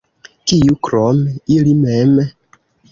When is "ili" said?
1.59-1.79